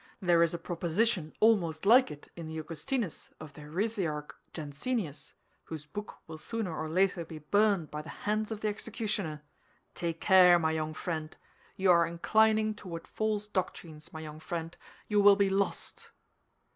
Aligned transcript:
There 0.19 0.41
is 0.41 0.51
a 0.51 0.57
proposition 0.57 1.31
almost 1.39 1.85
like 1.85 2.09
it 2.09 2.27
in 2.35 2.47
the 2.47 2.59
Augustinus 2.59 3.29
of 3.39 3.53
the 3.53 3.61
heresiarch 3.61 4.31
Jansenius, 4.51 5.33
whose 5.65 5.85
book 5.85 6.17
will 6.27 6.39
sooner 6.39 6.75
or 6.75 6.89
later 6.89 7.23
be 7.23 7.37
burned 7.37 7.91
by 7.91 8.01
the 8.01 8.09
hands 8.25 8.51
of 8.51 8.61
the 8.61 8.67
executioner. 8.67 9.43
Take 9.93 10.19
care, 10.19 10.57
my 10.57 10.71
young 10.71 10.95
friend. 10.95 11.37
You 11.75 11.91
are 11.91 12.07
inclining 12.07 12.73
toward 12.73 13.05
false 13.07 13.45
doctrines, 13.47 14.11
my 14.11 14.21
young 14.21 14.39
friend; 14.39 14.75
you 15.07 15.21
will 15.21 15.35
be 15.35 15.51
lost." 15.51 16.09